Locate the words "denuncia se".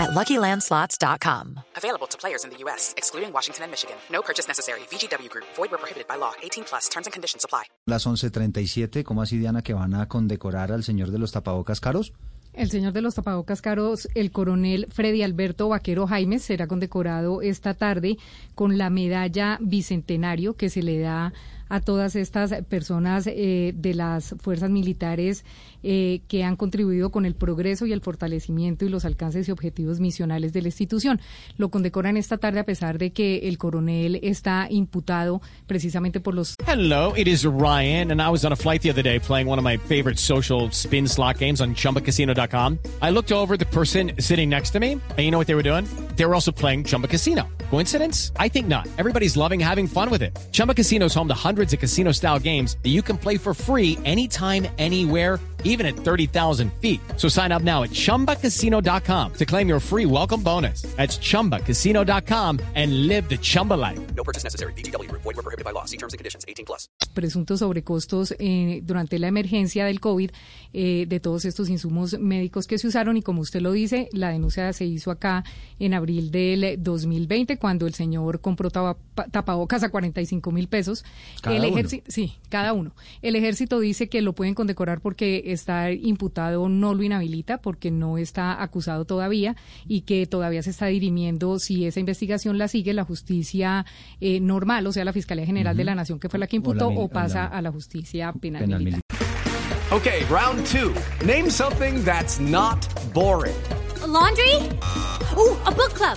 74.30-74.84